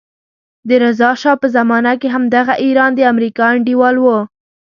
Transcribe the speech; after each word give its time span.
د 0.67 0.69
رضا 0.83 1.11
شا 1.21 1.33
په 1.41 1.47
زمانه 1.55 1.93
کې 2.01 2.07
همدغه 2.15 2.53
ایران 2.65 2.91
د 2.95 3.01
امریکا 3.13 3.45
انډیوال 3.55 3.95
وو. 3.99 4.19